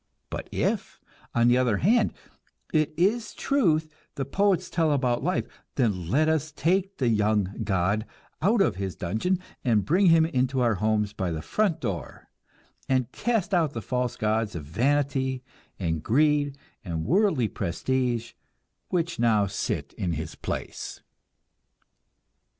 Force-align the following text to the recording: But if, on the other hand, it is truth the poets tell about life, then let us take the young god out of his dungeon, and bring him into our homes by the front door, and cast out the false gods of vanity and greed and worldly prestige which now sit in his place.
But 0.31 0.49
if, 0.51 0.99
on 1.35 1.47
the 1.47 1.59
other 1.59 1.77
hand, 1.77 2.15
it 2.73 2.91
is 2.97 3.35
truth 3.35 3.87
the 4.15 4.25
poets 4.25 4.67
tell 4.67 4.91
about 4.93 5.23
life, 5.23 5.45
then 5.75 6.09
let 6.09 6.27
us 6.27 6.51
take 6.51 6.97
the 6.97 7.07
young 7.07 7.53
god 7.63 8.07
out 8.41 8.63
of 8.63 8.77
his 8.77 8.95
dungeon, 8.95 9.37
and 9.63 9.85
bring 9.85 10.07
him 10.07 10.25
into 10.25 10.59
our 10.61 10.73
homes 10.73 11.13
by 11.13 11.29
the 11.29 11.43
front 11.43 11.79
door, 11.81 12.29
and 12.89 13.11
cast 13.11 13.53
out 13.53 13.73
the 13.73 13.79
false 13.83 14.15
gods 14.15 14.55
of 14.55 14.65
vanity 14.65 15.43
and 15.77 16.01
greed 16.01 16.57
and 16.83 17.05
worldly 17.05 17.47
prestige 17.47 18.33
which 18.89 19.19
now 19.19 19.45
sit 19.45 19.93
in 19.99 20.13
his 20.13 20.33
place. 20.33 20.99